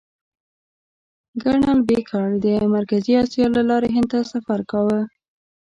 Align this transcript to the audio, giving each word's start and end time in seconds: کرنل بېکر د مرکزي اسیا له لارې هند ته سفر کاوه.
کرنل 1.41 1.79
بېکر 1.87 2.27
د 2.43 2.45
مرکزي 2.75 3.13
اسیا 3.23 3.47
له 3.57 3.61
لارې 3.69 3.89
هند 3.95 4.07
ته 4.11 4.19
سفر 4.33 4.59
کاوه. 4.71 4.99